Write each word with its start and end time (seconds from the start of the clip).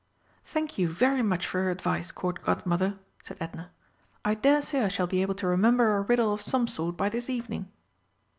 "Thank 0.43 0.79
you 0.79 0.87
very 0.87 1.21
much 1.21 1.45
for 1.45 1.59
your 1.61 1.69
advice, 1.69 2.11
Court 2.11 2.41
Godmother," 2.41 2.97
said 3.21 3.37
Edna. 3.39 3.69
"I 4.25 4.33
daresay 4.33 4.81
I 4.81 4.87
shall 4.87 5.05
be 5.05 5.21
able 5.21 5.35
to 5.35 5.45
remember 5.45 5.95
a 5.95 6.01
riddle 6.01 6.33
of 6.33 6.41
some 6.41 6.65
sort 6.65 6.97
by 6.97 7.07
this 7.07 7.29
evening." 7.29 7.71